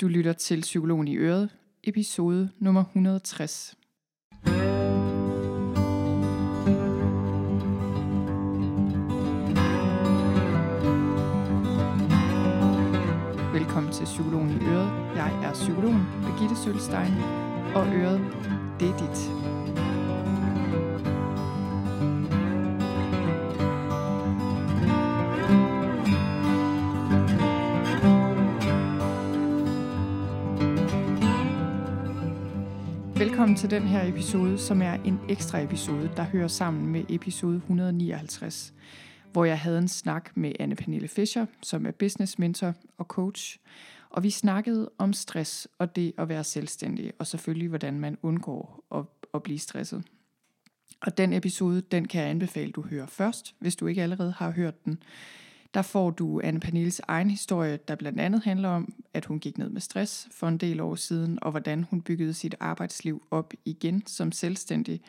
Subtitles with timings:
[0.00, 1.48] Du lytter til Psykologen i Øret,
[1.84, 3.74] episode nummer 160.
[13.52, 15.16] Velkommen til Psykologen i Øret.
[15.16, 17.12] Jeg er psykologen Birgitte Sølstein,
[17.74, 18.20] og Øret,
[18.80, 19.49] det er dit.
[33.50, 37.56] Velkommen til den her episode, som er en ekstra episode, der hører sammen med episode
[37.56, 38.74] 159,
[39.32, 43.58] hvor jeg havde en snak med Anne Pernille Fischer, som er business mentor og coach,
[44.10, 48.84] og vi snakkede om stress og det at være selvstændig, og selvfølgelig hvordan man undgår
[48.94, 50.04] at, at blive stresset.
[51.02, 54.50] Og den episode, den kan jeg anbefale, du hører først, hvis du ikke allerede har
[54.50, 55.02] hørt den.
[55.74, 59.58] Der får du Anne Pernilles egen historie, der blandt andet handler om, at hun gik
[59.58, 63.54] ned med stress for en del år siden, og hvordan hun byggede sit arbejdsliv op
[63.64, 65.00] igen som selvstændig.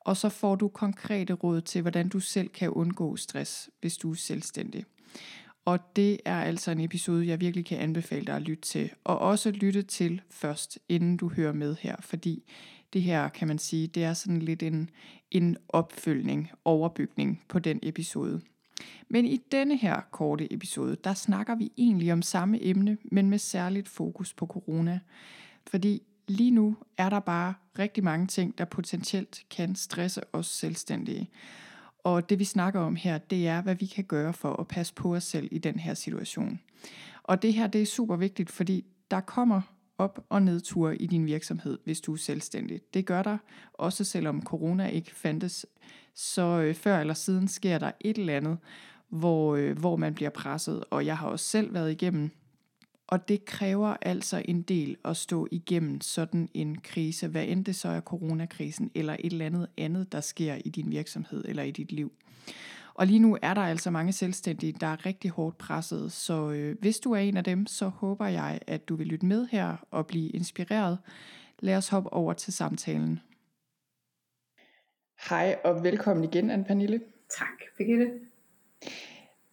[0.00, 4.10] Og så får du konkrete råd til, hvordan du selv kan undgå stress, hvis du
[4.10, 4.84] er selvstændig.
[5.64, 8.90] Og det er altså en episode, jeg virkelig kan anbefale dig at lytte til.
[9.04, 11.96] Og også lytte til først, inden du hører med her.
[12.00, 12.44] Fordi
[12.92, 14.90] det her, kan man sige, det er sådan lidt en,
[15.30, 18.40] en opfølgning, overbygning på den episode.
[19.08, 23.38] Men i denne her korte episode, der snakker vi egentlig om samme emne, men med
[23.38, 25.00] særligt fokus på corona.
[25.66, 31.30] Fordi lige nu er der bare rigtig mange ting, der potentielt kan stresse os selvstændige.
[32.04, 34.94] Og det vi snakker om her, det er, hvad vi kan gøre for at passe
[34.94, 36.60] på os selv i den her situation.
[37.22, 39.60] Og det her, det er super vigtigt, fordi der kommer
[40.00, 42.80] op- og nedture i din virksomhed, hvis du er selvstændig.
[42.94, 43.38] Det gør der,
[43.72, 45.66] også selvom corona ikke fandtes.
[46.14, 48.58] Så øh, før eller siden sker der et eller andet,
[49.08, 50.84] hvor, øh, hvor man bliver presset.
[50.90, 52.30] Og jeg har også selv været igennem
[53.10, 57.76] og det kræver altså en del at stå igennem sådan en krise, hvad end det
[57.76, 61.70] så er coronakrisen eller et eller andet andet, der sker i din virksomhed eller i
[61.70, 62.12] dit liv.
[63.00, 66.78] Og lige nu er der altså mange selvstændige, der er rigtig hårdt presset, så øh,
[66.80, 69.76] hvis du er en af dem, så håber jeg, at du vil lytte med her
[69.90, 70.98] og blive inspireret.
[71.58, 73.20] Lad os hoppe over til samtalen.
[75.28, 77.00] Hej og velkommen igen, Anne Pernille.
[77.38, 78.10] Tak, Birgitte.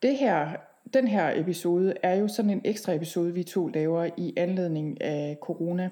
[0.01, 0.55] Det her
[0.93, 5.37] den her episode er jo sådan en ekstra episode, vi to laver i anledning af
[5.41, 5.89] corona.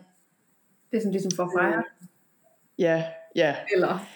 [0.91, 1.83] Det er sådan ligesom for at fejre.
[2.79, 3.05] Ja,
[3.35, 3.55] ja.
[3.73, 4.07] Eller?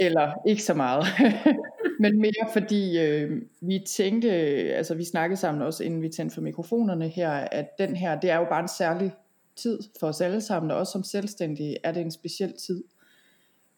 [0.00, 1.04] Eller ikke så meget.
[2.02, 4.30] Men mere fordi øh, vi tænkte,
[4.74, 8.30] altså vi snakkede sammen også, inden vi tændte for mikrofonerne her, at den her, det
[8.30, 9.12] er jo bare en særlig
[9.56, 12.84] tid for os alle sammen, og også som selvstændige er det en speciel tid.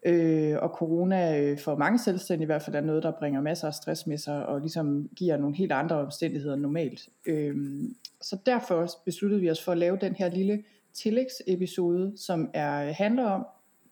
[0.06, 3.66] Øh, og corona øh, for mange selvstændige i hvert fald er noget, der bringer masser
[3.66, 7.08] af stress med sig, og ligesom giver nogle helt andre omstændigheder end normalt.
[7.26, 7.56] Øh,
[8.20, 10.64] så derfor besluttede vi os for at lave den her lille
[10.94, 13.46] tillægsepisode, som er, handler om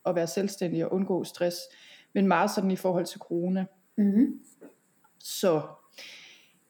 [0.06, 1.56] at være selvstændig og undgå stress,
[2.14, 3.64] men meget sådan i forhold til corona.
[3.96, 4.40] Mm-hmm.
[5.18, 5.62] Så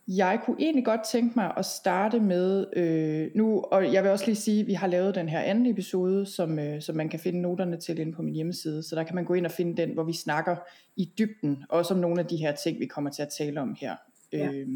[0.08, 4.26] jeg kunne egentlig godt tænke mig at starte med øh, nu, og jeg vil også
[4.26, 7.20] lige sige, at vi har lavet den her anden episode, som, øh, som man kan
[7.20, 9.76] finde noterne til inde på min hjemmeside, så der kan man gå ind og finde
[9.76, 10.56] den, hvor vi snakker
[10.96, 13.76] i dybden, også om nogle af de her ting, vi kommer til at tale om
[13.80, 13.96] her.
[14.32, 14.52] Ja.
[14.52, 14.68] Øh,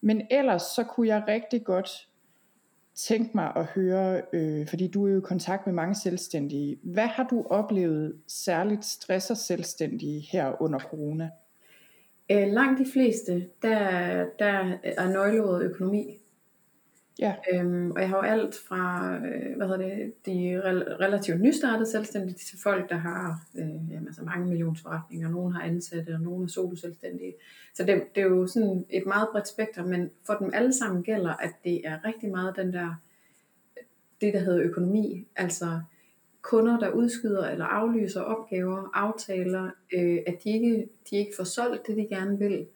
[0.00, 2.08] men ellers så kunne jeg rigtig godt
[2.94, 7.06] tænke mig at høre, øh, fordi du er jo i kontakt med mange selvstændige, hvad
[7.06, 11.30] har du oplevet særligt stresser selvstændige her under corona?
[12.30, 13.78] Øh, langt de fleste, der,
[14.38, 16.20] der er nøgleordet økonomi.
[17.18, 17.34] Ja.
[17.52, 20.60] Øhm, og jeg har jo alt fra øh, hvad hedder det, de
[21.00, 25.28] relativt nystartede selvstændige til folk, der har øh, jamen, altså mange millionsforretninger.
[25.28, 27.34] Nogle har ansatte, og nogle er solo selvstændige.
[27.74, 31.02] Så det, det er jo sådan et meget bredt spektrum, men for dem alle sammen
[31.02, 32.94] gælder, at det er rigtig meget den der,
[34.20, 35.26] det der hedder økonomi.
[35.36, 35.80] Altså
[36.42, 41.86] kunder, der udskyder eller aflyser opgaver, aftaler, øh, at de ikke, de ikke får solgt
[41.86, 42.66] det, de gerne vil,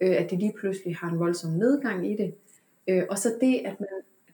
[0.00, 2.34] øh, at de lige pludselig har en voldsom nedgang i det.
[2.88, 3.88] Øh, og så det, at man,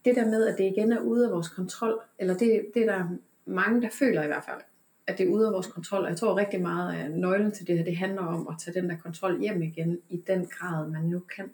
[0.05, 2.97] det der med, at det igen er ude af vores kontrol, eller det, det er
[2.97, 3.09] der
[3.47, 4.61] mange, der føler i hvert fald,
[5.07, 6.03] at det er ude af vores kontrol.
[6.03, 8.81] Og jeg tror rigtig meget, at nøglen til det her, det handler om at tage
[8.81, 11.51] den der kontrol hjem igen, i den grad, man nu kan.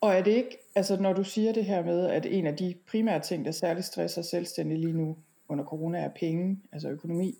[0.00, 2.74] Og er det ikke, altså når du siger det her med, at en af de
[2.86, 5.16] primære ting, der særligt stresser selvstændige lige nu,
[5.48, 7.38] under corona er penge, altså økonomi,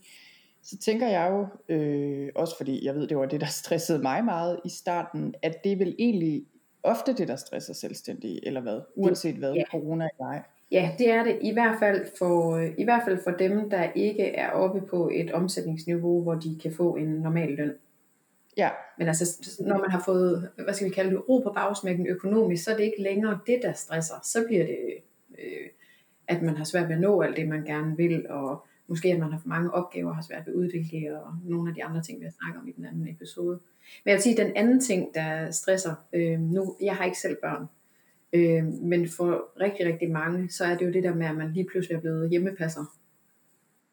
[0.62, 4.24] så tænker jeg jo, øh, også fordi jeg ved, det var det, der stressede mig
[4.24, 6.44] meget i starten, at det er vel egentlig
[6.82, 9.62] ofte det, der stresser selvstændige, eller hvad, uanset hvad, ja.
[9.70, 10.42] corona er ej.
[10.72, 14.24] Ja, det er det i hvert fald for i hvert fald for dem, der ikke
[14.24, 17.72] er oppe på et omsætningsniveau, hvor de kan få en normal løn.
[18.56, 18.70] Ja.
[18.98, 22.64] Men altså, når man har fået, hvad skal vi kalde det, ro på bagsmækken økonomisk,
[22.64, 24.14] så er det ikke længere det, der stresser.
[24.22, 24.78] Så bliver det
[25.38, 25.68] øh,
[26.28, 29.18] at man har svært ved at nå alt det, man gerne vil, og måske at
[29.18, 31.84] man har for mange opgaver og har svært ved at uddelegere, og nogle af de
[31.84, 33.60] andre ting, vi har snakket om i den anden episode.
[34.04, 37.18] Men jeg vil sige, at den anden ting, der stresser, øh, nu, jeg har ikke
[37.18, 37.66] selv børn,
[38.32, 41.52] øh, men for rigtig, rigtig mange, så er det jo det der med, at man
[41.52, 42.84] lige pludselig er blevet hjemmepasser.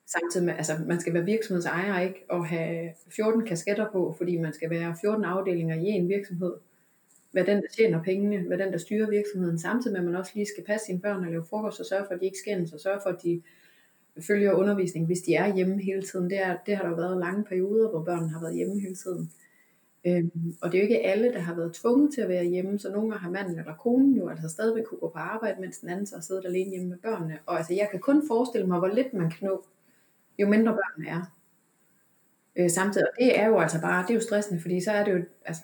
[0.05, 2.25] Samtidig med, altså man skal være virksomhedsejer, ikke?
[2.29, 6.53] Og have 14 kasketter på, fordi man skal være 14 afdelinger i en virksomhed
[7.33, 10.31] være den, der tjener pengene, være den, der styrer virksomheden, samtidig med, at man også
[10.35, 12.73] lige skal passe sine børn og lave frokost og sørge for, at de ikke skændes,
[12.73, 13.41] og sørge for, at de
[14.27, 16.29] følger undervisning, hvis de er hjemme hele tiden.
[16.29, 18.95] Det, er, det har der jo været lange perioder, hvor børnene har været hjemme hele
[18.95, 19.31] tiden.
[20.05, 22.79] Øhm, og det er jo ikke alle, der har været tvunget til at være hjemme,
[22.79, 25.77] så nogle gange har manden eller konen jo altså stadigvæk kunne gå på arbejde, mens
[25.77, 27.39] den anden så har siddet alene hjemme med børnene.
[27.45, 29.65] Og altså, jeg kan kun forestille mig, hvor lidt man kan nå,
[30.39, 31.35] jo mindre børnene er.
[32.55, 35.03] Øh, samtidig, og det er jo altså bare, det er jo stressende, fordi så er
[35.03, 35.63] det jo, altså,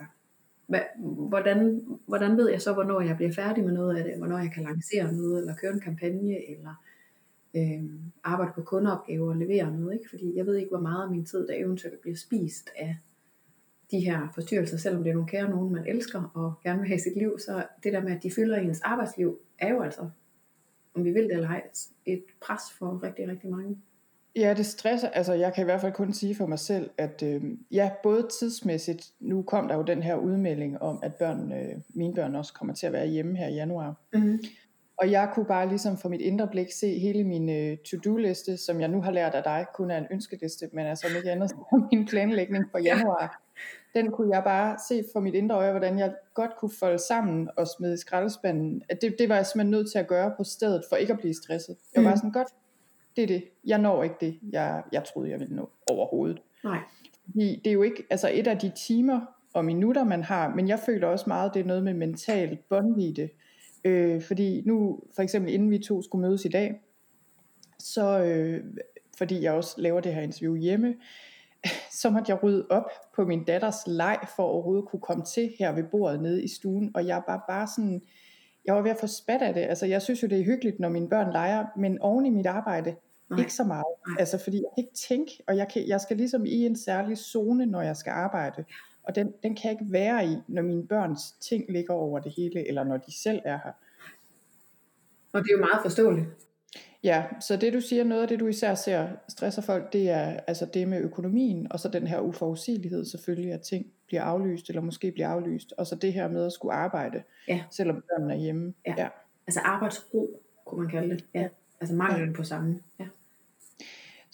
[0.67, 4.37] hvad, hvordan, hvordan ved jeg så, hvornår jeg bliver færdig med noget af det, hvornår
[4.37, 6.83] jeg kan lancere noget, eller køre en kampagne, eller
[7.55, 7.83] øh,
[8.23, 10.09] arbejde på kundeopgaver og levere noget, ikke?
[10.09, 12.97] fordi jeg ved ikke, hvor meget af min tid, der eventuelt bliver spist af
[13.91, 16.97] de her forstyrrelser, selvom det er nogle kære nogen, man elsker og gerne vil have
[16.97, 20.09] i sit liv, så det der med, at de fylder ens arbejdsliv, er jo altså,
[20.93, 21.63] om vi vil det eller ej,
[22.05, 23.77] et pres for rigtig, rigtig mange.
[24.37, 25.09] Ja, det stresser.
[25.09, 27.41] Altså, jeg kan i hvert fald kun sige for mig selv, at øh,
[27.71, 32.13] ja, både tidsmæssigt, nu kom der jo den her udmelding om, at børn, øh, mine
[32.13, 33.95] børn også kommer til at være hjemme her i januar.
[34.13, 34.39] Mm-hmm.
[34.97, 38.81] Og jeg kunne bare ligesom for mit indre blik se hele min øh, to-do-liste, som
[38.81, 41.65] jeg nu har lært af dig, kun er en ønskeliste, men altså ikke andet som
[41.91, 43.41] min planlægning for januar.
[43.93, 47.49] Den kunne jeg bare se for mit indre øje, hvordan jeg godt kunne folde sammen
[47.57, 48.81] og smide i skraldespanden.
[48.89, 51.19] At det, det var jeg simpelthen nødt til at gøre på stedet, for ikke at
[51.19, 51.75] blive stresset.
[51.95, 52.17] Jeg var mm.
[52.17, 52.47] sådan, godt,
[53.17, 53.43] det er det.
[53.65, 56.41] Jeg når ikke det, jeg, jeg troede, jeg ville nå overhovedet.
[56.63, 56.79] Nej.
[57.25, 59.21] Fordi det er jo ikke, altså et af de timer
[59.53, 63.29] og minutter, man har, men jeg føler også meget, det er noget med mental båndvide.
[63.83, 66.81] Øh, fordi nu, for eksempel inden vi to skulle mødes i dag,
[67.79, 68.63] så øh,
[69.17, 70.95] fordi jeg også laver det her interview hjemme,
[72.01, 75.53] så måtte jeg rydde op på min datters leg, for at overhovedet kunne komme til
[75.59, 78.01] her ved bordet nede i stuen, og jeg var bare sådan,
[78.65, 80.79] jeg var ved at få spat af det, altså jeg synes jo det er hyggeligt,
[80.79, 82.95] når mine børn leger, men oven i mit arbejde,
[83.29, 83.39] Nej.
[83.39, 84.15] ikke så meget, Nej.
[84.19, 87.17] altså fordi jeg kan ikke tænke, og jeg, kan, jeg skal ligesom i en særlig
[87.17, 88.65] zone, når jeg skal arbejde,
[89.03, 92.33] og den, den kan jeg ikke være i, når mine børns ting ligger over det
[92.37, 93.71] hele, eller når de selv er her.
[95.33, 96.27] Og det er jo meget forståeligt.
[97.03, 100.39] Ja, så det du siger, noget af det du især ser stresser folk, det er
[100.47, 104.81] altså det med økonomien, og så den her uforudsigelighed selvfølgelig, at ting bliver aflyst, eller
[104.81, 107.63] måske bliver aflyst, og så det her med at skulle arbejde, ja.
[107.71, 108.73] selvom børnene er hjemme.
[108.87, 108.95] Ja.
[108.97, 109.07] ja.
[109.47, 111.25] Altså arbejdsro, kunne man kalde det.
[111.33, 111.47] Ja.
[111.81, 112.35] Altså manglen ja.
[112.35, 112.79] på samme.
[112.99, 113.05] Ja.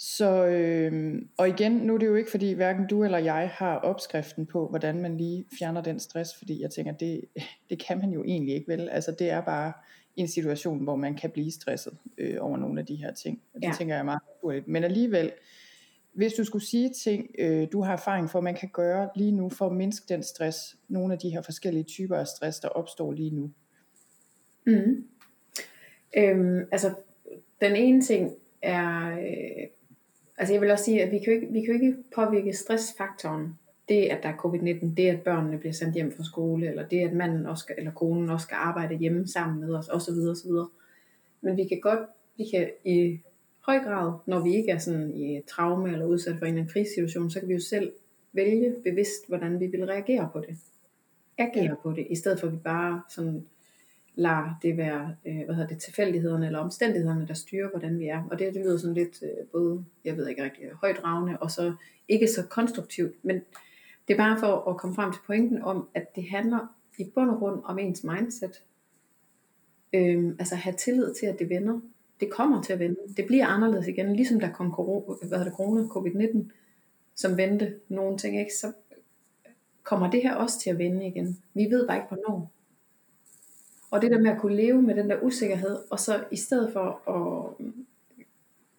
[0.06, 3.76] Så, øh, og igen, nu er det jo ikke fordi hverken du eller jeg har
[3.76, 7.22] opskriften på, hvordan man lige fjerner den stress, fordi jeg tænker, det,
[7.70, 8.90] det kan man jo egentlig ikke vel.
[8.90, 9.74] Altså det er bare
[10.16, 13.42] en situation, hvor man kan blive stresset øh, over nogle af de her ting.
[13.54, 13.74] Og det ja.
[13.78, 14.68] tænker jeg er meget naturligt.
[14.68, 15.32] Men alligevel,
[16.14, 19.50] hvis du skulle sige ting, øh, du har erfaring for, man kan gøre lige nu
[19.50, 23.12] for at mindske den stress, nogle af de her forskellige typer af stress, der opstår
[23.12, 23.52] lige nu.
[24.68, 25.08] Mm.
[26.18, 26.96] Øhm, altså,
[27.62, 29.68] den ene ting er, øh,
[30.38, 32.54] altså jeg vil også sige, at vi kan jo ikke, vi kan jo ikke påvirke
[32.54, 33.60] stressfaktoren
[33.90, 37.00] det, at der er covid-19, det, at børnene bliver sendt hjem fra skole, eller det,
[37.00, 40.14] at manden også skal, eller konen også skal arbejde hjemme sammen med os, osv.
[40.32, 40.52] osv.
[41.42, 42.00] Men vi kan godt,
[42.38, 43.20] vi kan i
[43.60, 46.74] høj grad, når vi ikke er sådan i traume eller udsat for en eller anden
[46.74, 47.94] krisesituation, så kan vi jo selv
[48.34, 50.58] vælge bevidst, hvordan vi vil reagere på det.
[51.38, 51.76] Agere ja.
[51.84, 53.46] på det, i stedet for at vi bare sådan
[54.16, 58.24] lader det være, øh, hvad hedder det, tilfældighederne eller omstændighederne, der styrer, hvordan vi er.
[58.32, 61.02] Og det, det lyder sådan lidt øh, både, jeg ved ikke rigtig, højt
[61.40, 61.74] og så
[62.08, 63.42] ikke så konstruktivt, men
[64.08, 67.30] det er bare for at komme frem til pointen om, at det handler i bund
[67.30, 68.64] og grund om ens mindset.
[69.94, 71.80] Øhm, altså have tillid til, at det vender.
[72.20, 72.96] Det kommer til at vende.
[73.18, 76.52] Det bliver anderledes igen, ligesom der kom corona, hvad det, corona covid-19,
[77.16, 78.54] som vendte nogle ting, ikke?
[78.54, 78.74] så
[79.84, 81.38] kommer det her også til at vende igen.
[81.54, 82.52] Vi ved bare ikke, hvornår.
[83.94, 86.74] Og det der med at kunne leve med den der usikkerhed, og så i stedet
[86.74, 87.66] for at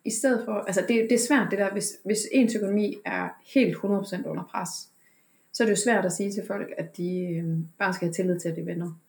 [0.05, 3.29] i stedet for, altså det, det er svært det der, hvis, hvis ens økonomi er
[3.55, 4.69] helt 100% under pres,
[5.53, 8.13] så er det jo svært at sige til folk, at de øh, bare skal have
[8.13, 9.01] tillid til, at de vender.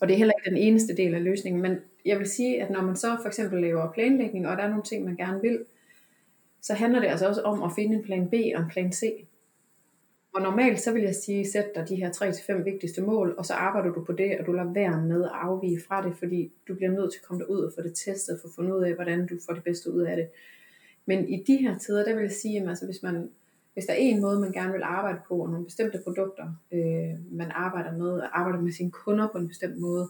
[0.00, 2.70] Og det er heller ikke den eneste del af løsningen, men jeg vil sige, at
[2.70, 5.64] når man så for eksempel laver planlægning, og der er nogle ting, man gerne vil,
[6.60, 9.26] så handler det altså også om at finde en plan B og en plan C.
[10.34, 13.54] Og normalt så vil jeg sige, sæt dig de her 3-5 vigtigste mål, og så
[13.54, 16.74] arbejder du på det, og du lader være med at afvige fra det, fordi du
[16.74, 18.94] bliver nødt til at komme derud og få det testet, for at finde ud af,
[18.94, 20.28] hvordan du får det bedste ud af det.
[21.06, 23.30] Men i de her tider, der vil jeg sige, at altså, hvis man
[23.74, 27.36] hvis der er en måde, man gerne vil arbejde på, og nogle bestemte produkter, øh,
[27.36, 30.08] man arbejder med, og arbejder med sine kunder på en bestemt måde,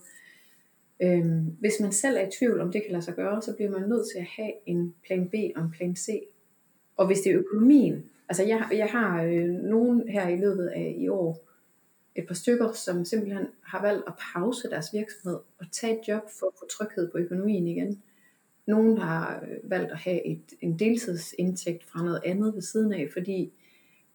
[1.02, 1.26] øh,
[1.60, 3.88] hvis man selv er i tvivl om det kan lade sig gøre, så bliver man
[3.88, 6.08] nødt til at have en plan B og en plan C.
[6.96, 10.96] Og hvis det er økonomien, altså jeg, jeg har øh, nogen her i løbet af
[10.98, 11.46] i år,
[12.16, 16.22] et par stykker, som simpelthen har valgt at pause deres virksomhed og tage et job
[16.38, 18.02] for at få tryghed på økonomien igen.
[18.66, 23.08] Nogen har øh, valgt at have et, en deltidsindtægt fra noget andet ved siden af,
[23.12, 23.52] fordi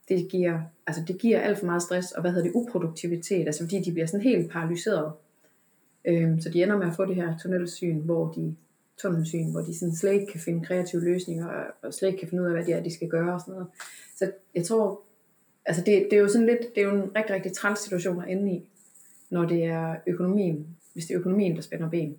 [0.10, 3.64] det giver, altså det giver alt for meget stress, og hvad hedder det, uproduktivitet, altså
[3.64, 5.14] fordi de bliver sådan helt paralyseret.
[6.06, 8.56] Øhm, så de ender med at få det her tunnelsyn, hvor de,
[9.02, 11.48] tunnelsyn, hvor de sådan slet ikke kan finde kreative løsninger,
[11.84, 13.54] og, slet ikke kan finde ud af, hvad det er, de skal gøre og sådan
[13.54, 13.68] noget.
[14.16, 15.02] Så jeg tror,
[15.66, 18.22] altså det, det er jo sådan lidt, det er jo en rigtig, rigtig træls situation
[18.22, 18.70] at ende i,
[19.30, 22.18] når det er økonomien, hvis det er økonomien, der spænder ben.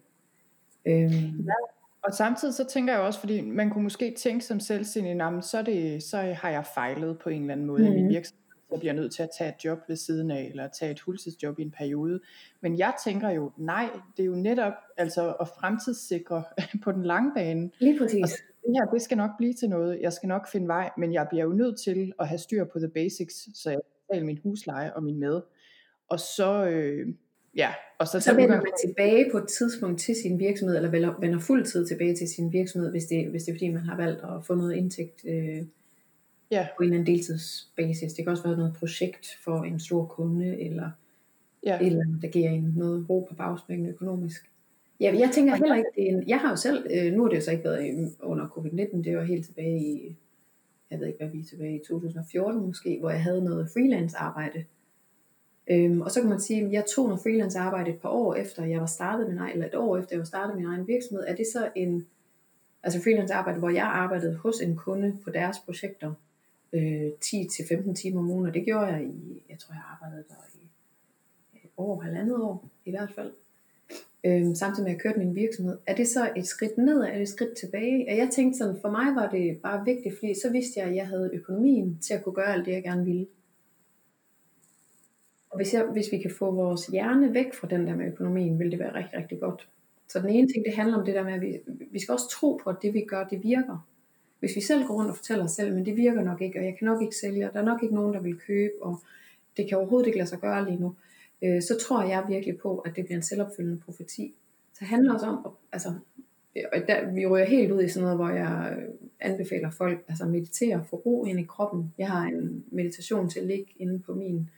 [0.87, 1.45] Øhm.
[1.47, 1.54] Ja,
[2.02, 6.02] og samtidig så tænker jeg også, fordi man kunne måske tænke som selvstændig, så, det,
[6.02, 7.87] så har jeg fejlet på en eller anden måde mm.
[7.87, 8.14] i min mhm.
[8.14, 8.45] virksomhed.
[8.70, 11.58] Jeg bliver nødt til at tage et job ved siden af, eller tage et fuldtidsjob
[11.58, 12.20] i en periode.
[12.61, 16.44] Men jeg tænker jo, nej, det er jo netop altså at fremtidssikre
[16.85, 17.70] på den lange bane.
[17.78, 18.23] Lige præcis.
[18.23, 18.28] Og
[18.66, 20.00] det her, det skal nok blive til noget.
[20.00, 22.78] Jeg skal nok finde vej, men jeg bliver jo nødt til at have styr på
[22.78, 25.42] the basics, så jeg betaler min husleje og min mad.
[26.08, 27.08] Og så, øh,
[27.56, 31.20] ja, og så, så vender man tilbage på et tidspunkt til sin virksomhed, eller vender,
[31.20, 34.20] vender fuldtid tilbage til sin virksomhed, hvis det, hvis det er fordi, man har valgt
[34.23, 35.62] at få noget indtægt øh,
[36.50, 36.66] ja.
[36.76, 38.12] på en eller anden deltidsbasis.
[38.12, 40.90] Det kan også være noget projekt for en stor kunde, eller
[41.66, 41.80] ja.
[41.80, 44.50] et eller andet, der giver en noget ro på bagsmækken økonomisk.
[45.00, 47.28] Ja, jeg tænker heller ikke, det er en, jeg har jo selv, øh, nu har
[47.28, 50.16] det jo så ikke været under covid-19, det var helt tilbage i,
[50.90, 54.16] jeg ved ikke hvad vi er tilbage i 2014 måske, hvor jeg havde noget freelance
[54.16, 54.64] arbejde.
[55.70, 58.34] Øhm, og så kan man sige, at jeg tog noget freelance arbejde et par år
[58.34, 60.88] efter jeg var startet min egen, eller et år efter jeg var startet min egen
[60.88, 61.24] virksomhed.
[61.26, 62.06] Er det så en,
[62.82, 66.12] altså freelance arbejde, hvor jeg arbejdede hos en kunde på deres projekter
[66.73, 70.35] øh, 10-15 timer om ugen, og det gjorde jeg i, jeg tror jeg arbejdede der
[70.54, 70.68] i
[71.54, 73.32] øh, et år, halvandet år i hvert fald
[74.26, 75.78] øh, samtidig med at jeg kørte min virksomhed.
[75.87, 78.06] Er det så et skridt ned, eller et skridt tilbage?
[78.11, 80.96] Og jeg tænkte sådan, for mig var det bare vigtigt, fordi så vidste jeg, at
[80.96, 83.26] jeg havde økonomien til at kunne gøre alt det, jeg gerne ville.
[85.50, 88.58] Og hvis, jeg, hvis vi kan få vores hjerne væk fra den der med økonomien,
[88.58, 89.68] vil det være rigtig, rigtig godt.
[90.08, 91.58] Så den ene ting, det handler om det der med, at vi,
[91.90, 93.88] vi skal også tro på, at det vi gør, det virker.
[94.40, 96.64] Hvis vi selv går rundt og fortæller os selv, men det virker nok ikke, og
[96.64, 99.00] jeg kan nok ikke sælge, og der er nok ikke nogen, der vil købe, og
[99.57, 100.95] det kan overhovedet ikke lade sig gøre lige nu,
[101.43, 104.35] øh, så tror jeg virkelig på, at det bliver en selvopfyldende profeti.
[104.73, 105.88] Så det handler også om, altså,
[106.57, 110.05] øh, og der, vi rører helt ud i sådan noget, hvor jeg øh, anbefaler folk,
[110.09, 111.95] altså meditere, få ro ind i kroppen.
[111.99, 114.50] Jeg har en meditation til at ligge inde på min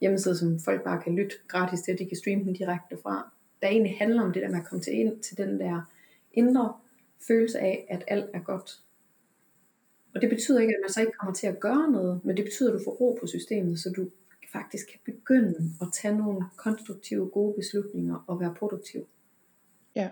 [0.00, 3.32] hjemmeside, som folk bare kan lytte gratis til, de kan streame den direkte fra.
[3.62, 5.90] Der egentlig handler om det der med at komme til, ind, til den der
[6.32, 6.72] indre
[7.28, 8.80] følelse af, at alt er godt.
[10.16, 12.44] Og det betyder ikke, at man så ikke kommer til at gøre noget, men det
[12.44, 14.10] betyder, at du får ro på systemet, så du
[14.52, 19.06] faktisk kan begynde at tage nogle konstruktive, gode beslutninger og være produktiv.
[19.94, 20.08] Ja,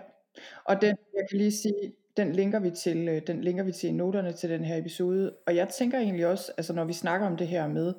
[0.63, 3.93] og den, jeg kan lige sige, den linker vi til, øh, den linker vi til
[3.93, 5.33] noterne til den her episode.
[5.45, 7.93] Og jeg tænker egentlig også, altså når vi snakker om det her med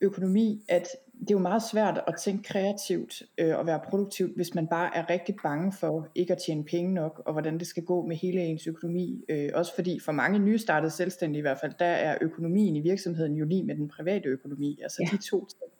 [0.00, 0.88] økonomi, at
[1.20, 4.96] det er jo meget svært at tænke kreativt øh, og være produktivt, hvis man bare
[4.96, 8.16] er rigtig bange for ikke at tjene penge nok, og hvordan det skal gå med
[8.16, 9.24] hele ens økonomi.
[9.28, 13.34] Øh, også fordi for mange nystartede selvstændige i hvert fald, der er økonomien i virksomheden
[13.34, 14.78] jo lige med den private økonomi.
[14.82, 15.16] Altså ja.
[15.16, 15.72] de to ting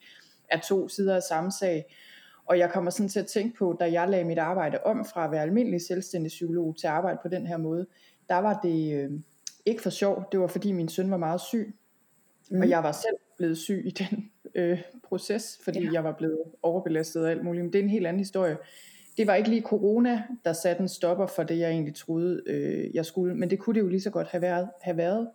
[0.51, 1.95] er to sider af samme sag.
[2.47, 5.25] Og jeg kommer sådan til at tænke på, da jeg lagde mit arbejde om fra
[5.25, 7.87] at være almindelig selvstændig psykolog til at arbejde på den her måde,
[8.29, 9.11] der var det øh,
[9.67, 11.75] ikke for sjov, det var fordi min søn var meget syg,
[12.51, 12.61] mm.
[12.61, 15.93] og jeg var selv blevet syg i den øh, proces, fordi ja.
[15.93, 17.65] jeg var blevet overbelastet og alt muligt.
[17.65, 18.57] Men det er en helt anden historie.
[19.17, 22.95] Det var ikke lige corona, der satte en stopper for det, jeg egentlig troede, øh,
[22.95, 23.35] jeg skulle.
[23.35, 24.69] Men det kunne det jo lige så godt have været.
[24.81, 25.29] Have været.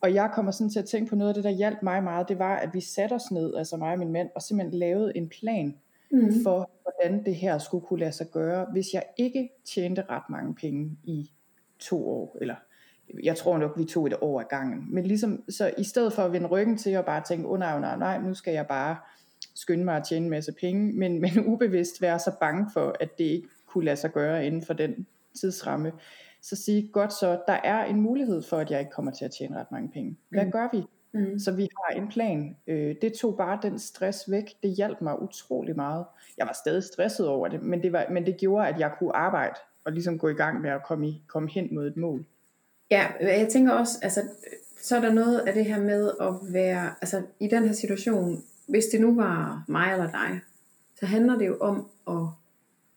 [0.00, 2.28] Og jeg kommer sådan til at tænke på noget af det, der hjalp mig meget,
[2.28, 5.16] det var, at vi satte os ned, altså mig og min mand, og simpelthen lavede
[5.16, 5.74] en plan
[6.10, 6.42] mm.
[6.42, 10.54] for, hvordan det her skulle kunne lade sig gøre, hvis jeg ikke tjente ret mange
[10.54, 11.30] penge i
[11.78, 12.54] to år, eller
[13.22, 14.86] jeg tror nok, vi tog et år ad gangen.
[14.88, 17.80] Men ligesom, så i stedet for at vende ryggen til og bare tænke, oh nej,
[17.80, 18.96] nej, nej, nu skal jeg bare
[19.54, 23.18] skynde mig at tjene en masse penge, men, men ubevidst være så bange for, at
[23.18, 25.06] det ikke kunne lade sig gøre inden for den
[25.40, 25.92] tidsramme,
[26.42, 29.30] så sige, godt så, der er en mulighed for, at jeg ikke kommer til at
[29.30, 30.16] tjene ret mange penge.
[30.28, 30.50] Hvad mm.
[30.50, 30.82] gør vi?
[31.12, 31.38] Mm.
[31.38, 32.56] Så vi har en plan.
[32.66, 34.44] Øh, det tog bare den stress væk.
[34.62, 36.04] Det hjalp mig utrolig meget.
[36.38, 39.16] Jeg var stadig stresset over det, men det, var, men det gjorde, at jeg kunne
[39.16, 42.26] arbejde og ligesom gå i gang med at komme, i, komme hen mod et mål.
[42.90, 44.22] Ja, jeg tænker også, altså,
[44.82, 48.44] så er der noget af det her med at være, altså i den her situation,
[48.68, 50.40] hvis det nu var mig eller dig,
[51.00, 52.26] så handler det jo om at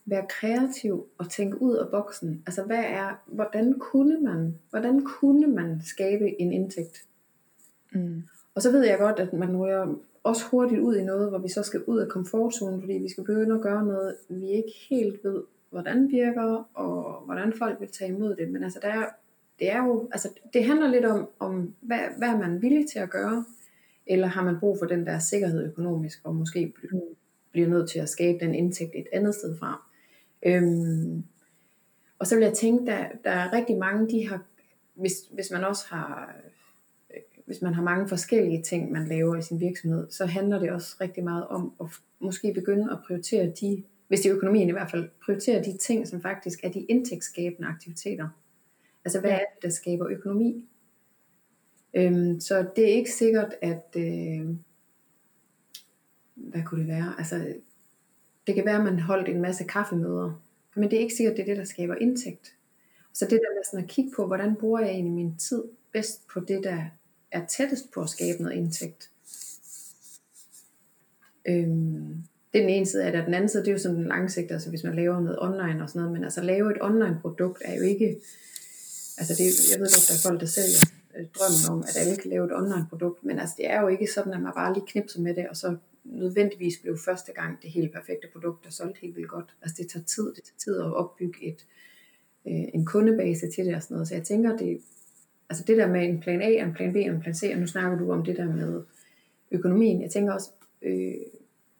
[0.06, 2.44] være kreativ og tænke ud af boksen.
[2.46, 7.04] Altså hvad er, hvordan kunne man, hvordan kunne man skabe en indtægt?
[7.94, 8.24] Mm.
[8.56, 11.50] Og så ved jeg godt, at man rører også hurtigt ud i noget, hvor vi
[11.50, 15.24] så skal ud af komfortzonen, fordi vi skal begynde at gøre noget, vi ikke helt
[15.24, 18.52] ved, hvordan virker, og hvordan folk vil tage imod det.
[18.52, 19.06] Men altså, der er,
[19.60, 23.00] det er jo, altså, det handler lidt om, om hvad, hvad er man villig til
[23.00, 23.46] at gøre,
[24.06, 26.74] eller har man brug for den der sikkerhed økonomisk, og måske
[27.52, 29.82] bliver nødt til at skabe den indtægt et andet sted fra.
[30.46, 31.24] Øhm,
[32.20, 34.42] og så vil jeg tænke, der, der er rigtig mange, de har,
[34.94, 36.36] hvis, hvis man også har,
[37.46, 40.96] hvis man har mange forskellige ting, man laver i sin virksomhed, så handler det også
[41.02, 41.88] rigtig meget om at
[42.20, 46.08] måske begynde at prioritere de, hvis det er økonomien i hvert fald, prioritere de ting,
[46.08, 48.30] som faktisk er de indtægtsskabende aktiviteter.
[49.08, 50.66] Altså hvad er det, der skaber økonomi?
[51.94, 54.50] Øhm, så det er ikke sikkert, at, øh,
[56.36, 57.16] hvad kunne det være?
[57.18, 57.54] Altså,
[58.48, 60.42] det kan være, at man holdt en masse kaffemøder,
[60.76, 62.56] men det er ikke sikkert, at det er det, der skaber indtægt.
[63.14, 66.28] Så det der med sådan at kigge på, hvordan bruger jeg egentlig min tid bedst
[66.28, 66.84] på det, der
[67.32, 69.12] er tættest på at skabe noget indtægt.
[71.46, 72.24] Øhm,
[72.54, 73.98] det er den ene side af det, og den anden side, det er jo sådan
[73.98, 76.82] den langsigtede, altså hvis man laver noget online og sådan noget, men altså lave et
[76.82, 78.20] online produkt er jo ikke,
[79.20, 80.82] altså det, jeg ved godt, der er folk, der sælger
[81.16, 83.88] øh, drømmen om, at alle kan lave et online produkt, men altså det er jo
[83.88, 87.62] ikke sådan, at man bare lige knipser med det, og så nødvendigvis blev første gang
[87.62, 89.56] det helt perfekte produkt, der solgte helt vildt godt.
[89.62, 91.66] Altså det tager tid, det tager tid at opbygge et,
[92.48, 94.82] øh, en kundebase til det og sådan noget, så jeg tænker, det,
[95.50, 97.60] altså det der med en plan A, en plan B og en plan C, og
[97.60, 98.84] nu snakker du om det der med
[99.52, 100.50] økonomien, jeg tænker også,
[100.82, 101.14] øh,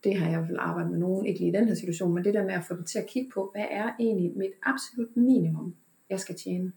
[0.04, 2.34] det har jeg vel arbejdet med nogen, ikke lige i den her situation, men det
[2.34, 5.76] der med at få dem til at kigge på, hvad er egentlig mit absolut minimum,
[6.10, 6.72] jeg skal tjene?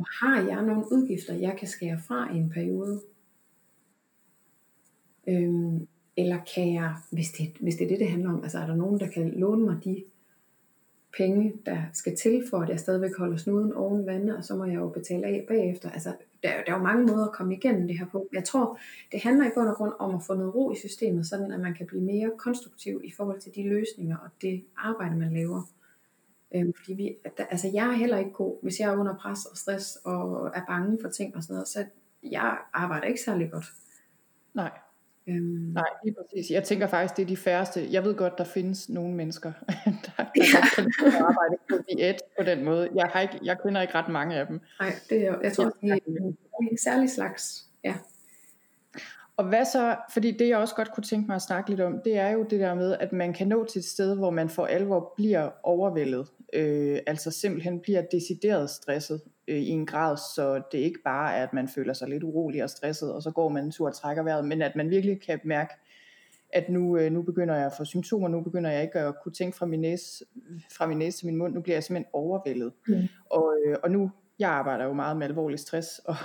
[0.00, 3.00] Og har jeg nogle udgifter, jeg kan skære fra i en periode?
[5.28, 8.66] Øhm, eller kan jeg, hvis det, hvis det er det, det handler om, altså er
[8.66, 10.04] der nogen, der kan låne mig de
[11.16, 14.64] penge, der skal til, for at jeg stadigvæk holder snuden oven vandet, og så må
[14.64, 15.90] jeg jo betale af bagefter.
[15.90, 16.08] Altså,
[16.42, 18.28] der, der er jo mange måder at komme igennem det her på.
[18.32, 18.78] Jeg tror,
[19.12, 21.60] det handler i bund og grund om at få noget ro i systemet, sådan at
[21.60, 25.62] man kan blive mere konstruktiv i forhold til de løsninger og det arbejde, man laver.
[26.54, 29.46] Øhm, fordi vi, der, altså jeg er heller ikke god, hvis jeg er under pres
[29.46, 31.84] og stress og er bange for ting og sådan noget, så
[32.22, 33.66] jeg arbejder ikke særlig godt.
[34.54, 34.70] Nej.
[35.26, 35.72] Øhm.
[35.74, 36.50] Nej, lige præcis.
[36.50, 37.88] Jeg tænker faktisk, det er de færreste.
[37.90, 39.52] Jeg ved godt, der findes nogle mennesker,
[40.06, 40.84] der, der ja.
[40.98, 42.88] kan arbejde på diæt på den måde.
[42.94, 44.60] Jeg, har ikke, jeg kender ikke ret mange af dem.
[44.80, 45.98] Nej, det er, jeg tror, det er
[46.70, 47.66] en særlig slags.
[47.84, 47.94] Ja.
[49.36, 52.00] Og hvad så, fordi det jeg også godt kunne tænke mig at snakke lidt om,
[52.04, 54.48] det er jo det der med, at man kan nå til et sted, hvor man
[54.48, 56.28] for alvor bliver overvældet.
[56.52, 61.42] Øh, altså simpelthen bliver decideret stresset øh, i en grad, så det ikke bare er,
[61.42, 63.94] at man føler sig lidt urolig og stresset, og så går man en tur og
[63.94, 65.74] trækker vejret, men at man virkelig kan mærke,
[66.52, 69.32] at nu, øh, nu begynder jeg at få symptomer, nu begynder jeg ikke at kunne
[69.32, 70.24] tænke fra min næse,
[70.72, 72.72] fra min næse til min mund, nu bliver jeg simpelthen overvældet.
[72.88, 73.08] Mm.
[73.30, 76.16] Og, øh, og nu, jeg arbejder jo meget med alvorlig stress, og,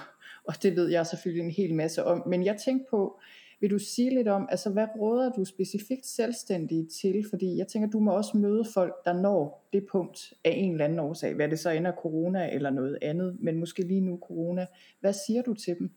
[0.47, 3.19] og det ved jeg selvfølgelig en hel masse om, men jeg tænkte på,
[3.61, 7.25] vil du sige lidt om, altså hvad råder du specifikt selvstændige til?
[7.29, 10.85] Fordi jeg tænker, du må også møde folk, der når det punkt af en eller
[10.85, 14.65] anden årsag, hvad det så ender corona eller noget andet, men måske lige nu corona.
[14.99, 15.89] Hvad siger du til dem?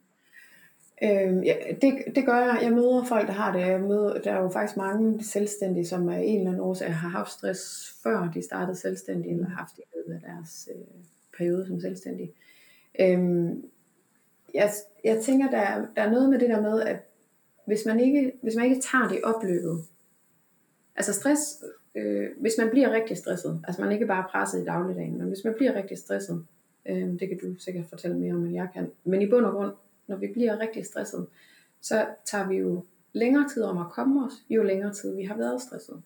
[1.03, 2.59] Øhm, ja, det, det gør jeg.
[2.63, 3.61] Jeg møder folk, der har det.
[3.61, 7.09] Jeg møder, der er jo faktisk mange selvstændige, som af en eller anden årsag har
[7.09, 10.83] haft stress, før de startede selvstændige, eller haft det i løbet af deres øh,
[11.39, 12.33] periode som selvstændige.
[13.01, 13.65] Øhm,
[14.55, 14.71] jeg,
[15.05, 17.08] jeg tænker, der, der er noget med det der med, at
[17.69, 19.85] hvis man ikke, hvis man ikke tager det opløbet,
[20.97, 24.65] altså stress, øh, hvis man bliver rigtig stresset, altså man ikke bare er presset i
[24.65, 26.47] dagligdagen, men hvis man bliver rigtig stresset,
[26.87, 29.53] øh, det kan du sikkert fortælle mere om, end jeg kan, men i bund og
[29.53, 29.73] grund,
[30.07, 31.27] når vi bliver rigtig stresset,
[31.81, 35.37] så tager vi jo længere tid om at komme os, jo længere tid vi har
[35.37, 36.03] været stresset.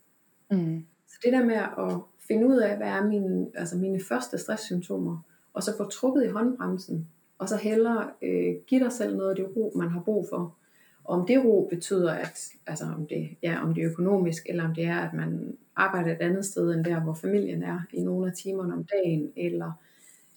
[0.51, 0.85] Mm.
[1.09, 5.19] Så det der med at finde ud af, hvad er mine, altså mine første stresssymptomer,
[5.55, 9.37] og så få trukket i håndbremsen, og så hellere øh, give dig selv noget af
[9.37, 10.57] det ro, man har brug for,
[11.05, 14.75] om det ro betyder, at, altså om det, ja, om det er økonomisk, eller om
[14.75, 18.27] det er, at man arbejder et andet sted, end der, hvor familien er, i nogle
[18.27, 19.73] af timerne om dagen, eller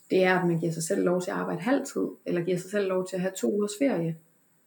[0.10, 2.72] det er, at man giver sig selv lov til at arbejde halvtid, eller giver sig
[2.72, 4.16] selv lov til at have to ugers ferie,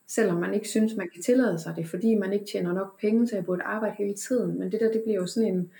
[0.06, 3.26] selvom man ikke synes, man kan tillade sig det, fordi man ikke tjener nok penge
[3.26, 4.58] til at burde arbejde hele tiden.
[4.58, 5.70] Men det der, det bliver jo sådan en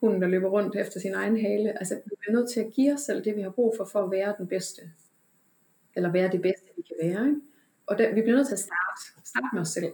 [0.00, 1.78] hund, der løber rundt efter sin egen hale.
[1.78, 4.02] Altså, vi bliver nødt til at give os selv det, vi har brug for, for
[4.02, 4.82] at være den bedste.
[5.96, 7.26] Eller være det bedste, vi kan være.
[7.26, 7.40] Ikke?
[7.86, 9.92] Og der, vi bliver nødt til at starte, starte med os selv.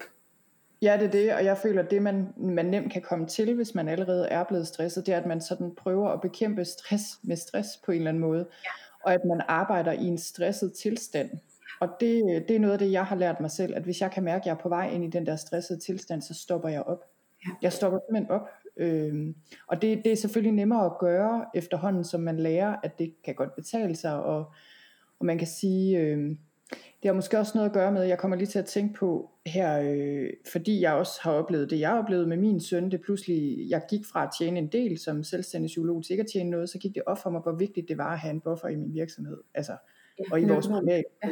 [0.83, 3.55] Ja, det er det, og jeg føler, at det, man, man nemt kan komme til,
[3.55, 7.05] hvis man allerede er blevet stresset, det er, at man sådan prøver at bekæmpe stress
[7.23, 8.71] med stress på en eller anden måde, ja.
[9.05, 11.31] og at man arbejder i en stresset tilstand.
[11.81, 14.11] Og det, det er noget af det, jeg har lært mig selv, at hvis jeg
[14.11, 16.69] kan mærke, at jeg er på vej ind i den der stressede tilstand, så stopper
[16.69, 17.05] jeg op.
[17.47, 17.51] Ja.
[17.63, 18.49] Jeg stopper simpelthen op.
[18.77, 19.35] Øhm,
[19.67, 23.35] og det, det er selvfølgelig nemmere at gøre efterhånden, som man lærer, at det kan
[23.35, 24.53] godt betale sig, og,
[25.19, 25.99] og man kan sige...
[25.99, 26.39] Øhm,
[26.73, 29.31] Det har måske også noget at gøre med, jeg kommer lige til at tænke på
[29.47, 33.01] her, øh, fordi jeg også har oplevet det, jeg har oplevet med min søn, det
[33.01, 36.51] pludselig, jeg gik fra at tjene en del som selvstændig psykolog til ikke at tjene
[36.51, 38.69] noget, så gik det op for mig, hvor vigtigt det var at have en buffer
[38.69, 39.73] i min virksomhed, altså,
[40.19, 41.05] ja, og i vores privat.
[41.25, 41.29] Ja.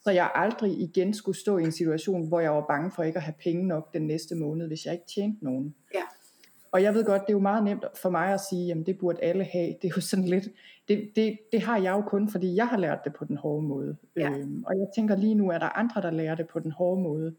[0.00, 3.16] Så jeg aldrig igen skulle stå i en situation, hvor jeg var bange for ikke
[3.16, 5.74] at have penge nok den næste måned, hvis jeg ikke tjente nogen.
[5.94, 6.02] Ja.
[6.74, 8.98] Og jeg ved godt, det er jo meget nemt for mig at sige, jamen det
[8.98, 9.74] burde alle have.
[9.82, 10.44] Det er jo sådan lidt,
[10.88, 13.66] det, det, det har jeg jo kun, fordi jeg har lært det på den hårde
[13.66, 13.96] måde.
[14.16, 14.30] Ja.
[14.30, 17.02] Øhm, og jeg tænker lige nu, er der andre, der lærer det på den hårde
[17.02, 17.34] måde.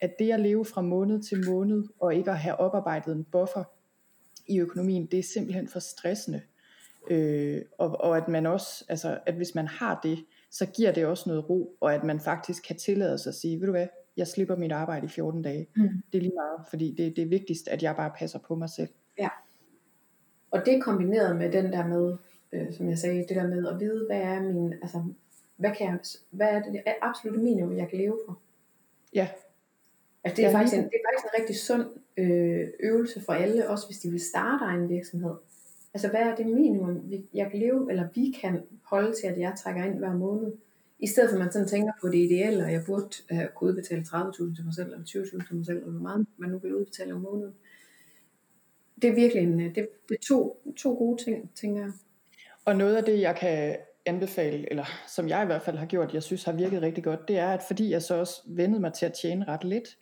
[0.00, 3.64] At det at leve fra måned til måned, og ikke at have oparbejdet en buffer
[4.46, 6.40] i økonomien, det er simpelthen for stressende.
[7.10, 11.06] Øh, og, og at man også, altså at hvis man har det, så giver det
[11.06, 13.86] også noget ro, og at man faktisk kan tillade sig at sige, ved du hvad,
[14.16, 15.66] jeg slipper mit arbejde i 14 dage.
[15.76, 15.88] Mm.
[16.12, 18.70] Det er lige meget, fordi det, det er vigtigst, at jeg bare passer på mig
[18.70, 18.88] selv.
[19.18, 19.28] Ja.
[20.50, 22.16] Og det kombineret med den der med,
[22.52, 25.04] øh, som jeg sagde, det der med at vide, hvad er min, altså,
[25.56, 25.98] hvad, kan jeg,
[26.30, 28.40] hvad er det, det er absolut minimum, jeg kan leve for.
[29.14, 29.28] Ja.
[30.24, 33.32] Altså det er, ja, faktisk en, det er faktisk en rigtig sund øh, øvelse for
[33.32, 35.34] alle, også hvis de vil starte egen virksomhed.
[35.94, 39.54] Altså hvad er det minimum, jeg kan leve, eller vi kan holde til, at jeg
[39.58, 40.52] trækker ind hver måned.
[41.02, 43.70] I stedet for at man sådan tænker på det ideelle, og jeg burde have kunne
[43.70, 46.58] udbetale 30.000 til mig selv, eller 20.000 til mig selv, eller hvor meget man nu
[46.58, 47.54] vil udbetale om måneden.
[49.02, 51.92] Det er virkelig en, øh, det, det er to, to gode ting, tænker jeg.
[52.64, 56.14] Og noget af det, jeg kan anbefale, eller som jeg i hvert fald har gjort,
[56.14, 58.92] jeg synes har virket rigtig godt, det er, at fordi jeg så også vendede mig
[58.92, 59.98] til at tjene ret lidt,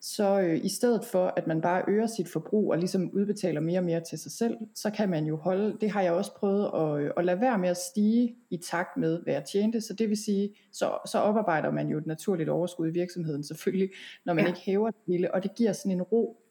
[0.00, 3.78] så øh, i stedet for at man bare øger sit forbrug og ligesom udbetaler mere
[3.78, 6.70] og mere til sig selv, så kan man jo holde, det har jeg også prøvet
[6.74, 9.94] at, øh, at lade være med at stige i takt med, hvad jeg tjente, så
[9.94, 13.90] det vil sige, så, så oparbejder man jo et naturligt overskud i virksomheden selvfølgelig,
[14.24, 14.48] når man ja.
[14.48, 16.42] ikke hæver det hele, og det giver sådan en ro,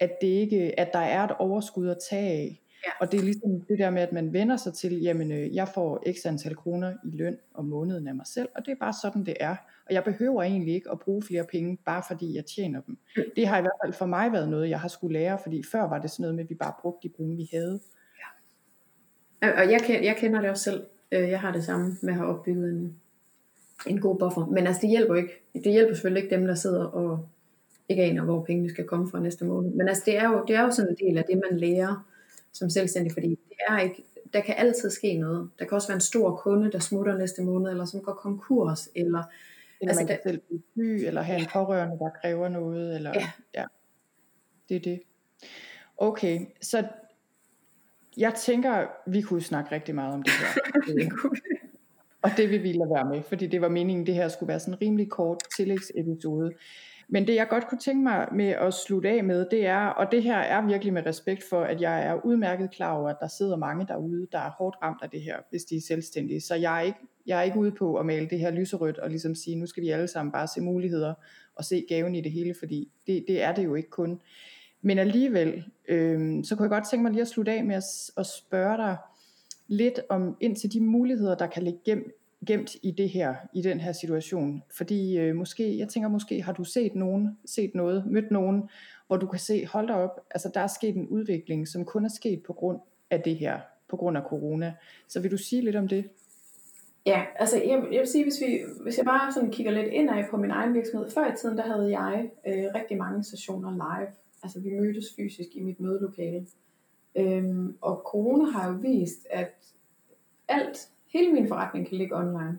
[0.00, 2.90] at, det ikke, at der er et overskud at tage af, Ja.
[3.00, 5.68] Og det er ligesom det der med, at man vender sig til, jamen øh, jeg
[5.74, 8.92] får x antal kroner i løn om måneden af mig selv, og det er bare
[9.02, 9.56] sådan det er.
[9.86, 12.98] Og jeg behøver egentlig ikke at bruge flere penge, bare fordi jeg tjener dem.
[13.16, 13.22] Mm.
[13.36, 15.82] Det har i hvert fald for mig været noget, jeg har skulle lære, fordi før
[15.82, 17.80] var det sådan noget med, at vi bare brugte de penge, vi havde.
[19.42, 19.62] Ja.
[19.62, 20.86] Og jeg, jeg kender det også selv.
[21.12, 22.96] Øh, jeg har det samme med at have opbygget en,
[23.86, 24.46] en god buffer.
[24.46, 25.42] Men altså det hjælper ikke.
[25.54, 27.28] Det hjælper selvfølgelig ikke dem, der sidder og
[27.88, 29.70] ikke aner, hvor pengene skal komme fra næste måned.
[29.70, 32.09] Men altså det er jo, det er jo sådan en del af det, man lærer
[32.52, 35.50] som selvstændig, fordi det er ikke, der kan altid ske noget.
[35.58, 38.88] Der kan også være en stor kunde, der smutter næste måned, eller som går konkurs,
[38.96, 39.22] eller
[39.80, 42.96] eller altså, man kan der, selv blive syg, eller have en pårørende, der kræver noget.
[42.96, 43.30] Eller, ja.
[43.54, 43.64] ja.
[44.68, 45.00] Det er det.
[45.98, 46.88] Okay, så
[48.16, 50.60] jeg tænker, vi kunne snakke rigtig meget om det her.
[52.22, 54.60] og det vil vi lade være med, fordi det var meningen, det her skulle være
[54.60, 56.52] sådan en rimelig kort tillægsepisode.
[57.12, 60.12] Men det jeg godt kunne tænke mig med at slutte af med, det er, og
[60.12, 63.28] det her er virkelig med respekt for, at jeg er udmærket klar over, at der
[63.28, 66.40] sidder mange derude, der er hårdt ramt af det her, hvis de er selvstændige.
[66.40, 69.10] Så jeg er ikke, jeg er ikke ude på at male det her lyserødt og
[69.10, 71.14] ligesom sige, nu skal vi alle sammen bare se muligheder
[71.54, 74.20] og se gaven i det hele, fordi det, det er det jo ikke kun.
[74.82, 77.84] Men alligevel, øh, så kunne jeg godt tænke mig lige at slutte af med at,
[78.16, 78.96] at spørge dig
[79.68, 82.12] lidt om ind til de muligheder, der kan ligge gemt
[82.46, 84.62] gemt i det her, i den her situation.
[84.76, 88.68] Fordi øh, måske, jeg tænker måske, har du set nogen, set noget, mødt nogen,
[89.06, 92.04] hvor du kan se, hold da op, altså der er sket en udvikling, som kun
[92.04, 92.78] er sket på grund
[93.10, 94.74] af det her, på grund af corona.
[95.08, 96.04] Så vil du sige lidt om det?
[97.06, 100.24] Ja, altså jeg, jeg vil sige, hvis, vi, hvis jeg bare sådan kigger lidt indad
[100.30, 104.08] på min egen virksomhed, før i tiden, der havde jeg øh, rigtig mange sessioner live.
[104.42, 106.46] Altså vi mødtes fysisk i mit mødelokale.
[107.16, 109.54] Øhm, og corona har jo vist, at
[110.48, 112.58] alt hele min forretning kan ligge online.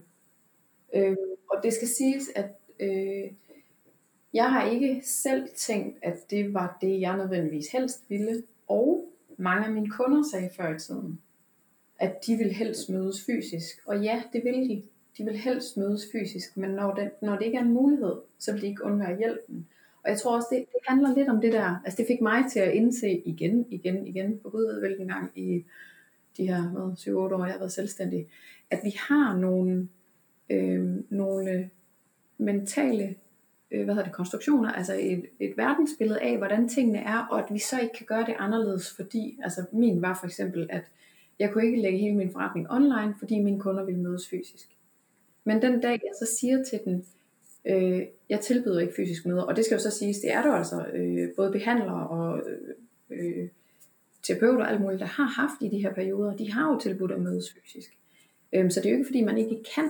[0.94, 1.18] Øh,
[1.50, 3.32] og det skal siges, at øh,
[4.34, 8.44] jeg har ikke selv tænkt, at det var det, jeg nødvendigvis helst ville.
[8.68, 11.20] Og mange af mine kunder sagde før i tiden,
[12.00, 13.82] at de vil helst mødes fysisk.
[13.86, 14.84] Og ja, det vil de.
[15.18, 18.54] De vil helst mødes fysisk, men når det, når det ikke er en mulighed, så
[18.54, 19.68] vil de ikke undvære hjælpen.
[20.04, 22.44] Og jeg tror også, det, det handler lidt om det der, altså det fik mig
[22.52, 25.64] til at indse igen, igen, igen, på gud ved hvilken gang i
[26.38, 28.28] de her 7-8 år, jeg har været selvstændig,
[28.70, 29.88] at vi har nogle,
[30.50, 31.70] øh, nogle
[32.38, 33.16] mentale
[33.72, 37.54] øh, hvad hedder det, konstruktioner, altså et, et verdensbillede af, hvordan tingene er, og at
[37.54, 40.84] vi så ikke kan gøre det anderledes, fordi, altså min var for eksempel, at
[41.40, 44.68] jeg kunne ikke lægge hele min forretning online, fordi mine kunder ville mødes fysisk.
[45.44, 47.06] Men den dag, jeg så siger til den,
[47.66, 50.52] øh, jeg tilbyder ikke fysisk møder, og det skal jo så siges, det er der
[50.52, 52.42] altså øh, både behandlere og
[53.10, 53.48] øh, øh
[54.24, 57.12] terapeuter og alt muligt, der har haft i de her perioder, de har jo tilbudt
[57.12, 57.98] at mødes fysisk.
[58.54, 59.90] Øhm, så det er jo ikke fordi, man ikke kan.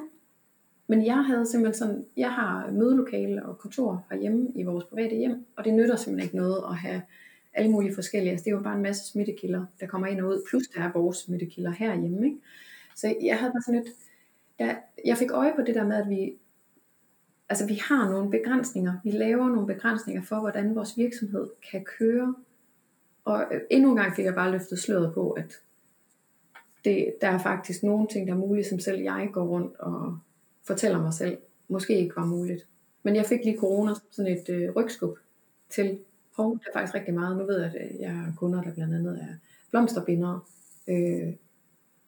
[0.87, 5.45] Men jeg havde simpelthen sådan, jeg har mødelokale og kontor herhjemme i vores private hjem,
[5.55, 7.01] og det nytter simpelthen ikke noget at have
[7.53, 8.31] alle mulige forskellige.
[8.31, 10.81] Altså, det er jo bare en masse smittekilder, der kommer ind og ud, plus der
[10.81, 12.25] er vores smittekilder herhjemme.
[12.25, 12.37] Ikke?
[12.95, 13.95] Så jeg havde bare sådan lidt,
[14.59, 16.33] der, jeg fik øje på det der med, at vi
[17.49, 18.93] altså vi har nogle begrænsninger.
[19.03, 22.35] Vi laver nogle begrænsninger for, hvordan vores virksomhed kan køre.
[23.25, 25.53] Og øh, endnu en gang fik jeg bare løftet sløret på, at
[26.85, 30.17] det, der er faktisk nogle ting, der er mulige, som selv jeg går rundt og
[30.63, 32.67] fortæller mig selv, måske ikke var muligt.
[33.03, 35.17] Men jeg fik lige corona sådan et øh, rygskub
[35.69, 35.99] til,
[36.37, 37.37] hov, det er faktisk rigtig meget.
[37.37, 39.35] Nu ved jeg, at øh, jeg har kunder, der blandt andet er
[39.69, 40.39] blomsterbindere,
[40.87, 41.33] øh,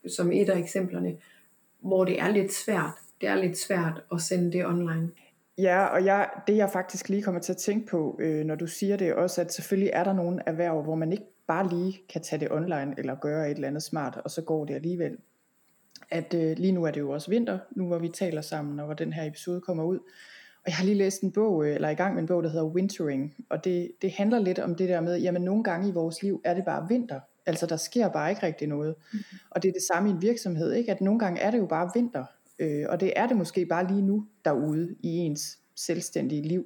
[0.07, 1.17] som et af eksemplerne,
[1.79, 2.91] hvor det er lidt svært.
[3.21, 5.11] Det er lidt svært at sende det online.
[5.57, 8.67] Ja, og jeg, det jeg faktisk lige kommer til at tænke på, øh, når du
[8.67, 12.21] siger det også, at selvfølgelig er der nogle erhverv, hvor man ikke bare lige kan
[12.21, 15.17] tage det online eller gøre et eller andet smart, og så går det alligevel.
[16.11, 18.85] At øh, lige nu er det jo også vinter, nu hvor vi taler sammen, og
[18.85, 19.97] hvor den her episode kommer ud.
[20.63, 22.49] Og jeg har lige læst en bog, øh, eller i gang med en bog, der
[22.49, 25.91] hedder Wintering, og det, det handler lidt om det der med, jamen nogle gange i
[25.91, 28.95] vores liv er det bare vinter, altså der sker bare ikke rigtig noget.
[29.13, 29.19] Mm.
[29.49, 30.91] Og det er det samme i en virksomhed, ikke?
[30.91, 32.25] at nogle gange er det jo bare vinter,
[32.59, 36.65] øh, og det er det måske bare lige nu derude i ens selvstændige liv.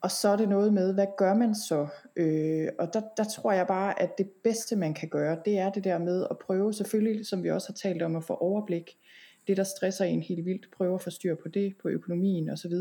[0.00, 1.88] Og så er det noget med, hvad gør man så?
[2.16, 5.70] Øh, og der, der tror jeg bare, at det bedste man kan gøre, det er
[5.70, 8.98] det der med at prøve, selvfølgelig som vi også har talt om, at få overblik.
[9.46, 12.72] Det der stresser en helt vildt, prøve at få styr på det, på økonomien osv.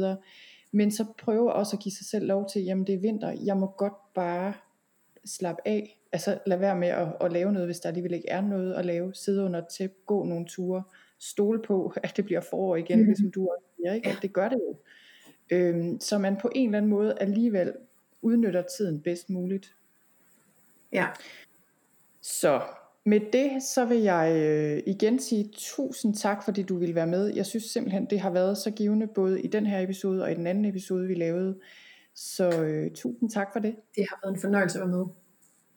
[0.71, 3.57] Men så prøve også at give sig selv lov til, jamen det er vinter, jeg
[3.57, 4.53] må godt bare
[5.25, 5.99] slappe af.
[6.11, 8.85] Altså lad være med at, at lave noget, hvis der alligevel ikke er noget at
[8.85, 9.13] lave.
[9.13, 10.83] Sidde under et tæppe, gå nogle ture,
[11.19, 13.05] stole på, at det bliver forår igen, mm.
[13.05, 14.09] ligesom du også siger, ikke?
[14.09, 14.77] at det gør det jo.
[15.51, 17.73] Øhm, så man på en eller anden måde alligevel
[18.21, 19.75] udnytter tiden bedst muligt.
[20.93, 21.07] Ja.
[22.21, 22.61] Så
[23.05, 27.27] med det, så vil jeg øh, igen sige tusind tak, fordi du vil være med.
[27.35, 30.35] Jeg synes simpelthen, det har været så givende, både i den her episode og i
[30.35, 31.59] den anden episode, vi lavede.
[32.15, 33.75] Så øh, tusind tak for det.
[33.95, 35.05] Det har været en fornøjelse at være med.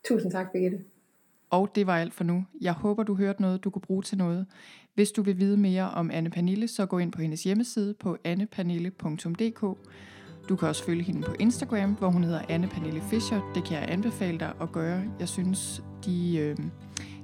[0.04, 0.78] Tusind tak, Birgitte.
[1.50, 2.44] Og det var alt for nu.
[2.60, 4.46] Jeg håber, du hørte noget, du kunne bruge til noget.
[4.94, 8.16] Hvis du vil vide mere om Anne Pernille, så gå ind på hendes hjemmeside på
[8.24, 9.60] annepernille.dk.
[10.48, 13.52] Du kan også følge hende på Instagram, hvor hun hedder Anne Pernille Fischer.
[13.54, 15.02] Det kan jeg anbefale dig at gøre.
[15.20, 16.56] Jeg synes, de, øh,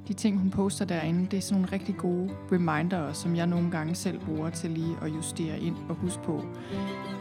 [0.08, 3.70] de ting, hun poster derinde, det er sådan nogle rigtig gode reminder, som jeg nogle
[3.70, 6.44] gange selv bruger til lige at justere ind og huske på,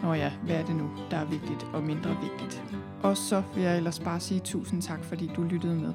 [0.03, 2.63] når ja, hvad er det nu, der er vigtigt og mindre vigtigt.
[3.03, 5.93] Og så vil jeg ellers bare sige tusind tak, fordi du lyttede med.